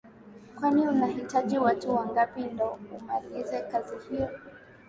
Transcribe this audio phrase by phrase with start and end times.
[0.55, 4.29] Kwani unahitaji watu wangapi ndo umalize kazi hiyo